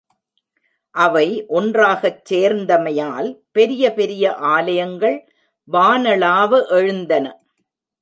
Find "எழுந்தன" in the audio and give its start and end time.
6.69-7.25